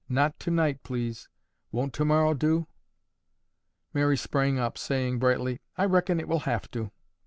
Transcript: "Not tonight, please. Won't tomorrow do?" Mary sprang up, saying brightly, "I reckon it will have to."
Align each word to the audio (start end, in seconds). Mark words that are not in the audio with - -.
"Not 0.09 0.39
tonight, 0.39 0.81
please. 0.81 1.29
Won't 1.71 1.93
tomorrow 1.93 2.33
do?" 2.33 2.65
Mary 3.93 4.17
sprang 4.17 4.57
up, 4.57 4.75
saying 4.75 5.19
brightly, 5.19 5.61
"I 5.77 5.85
reckon 5.85 6.19
it 6.19 6.27
will 6.27 6.39
have 6.49 6.71
to." 6.71 6.89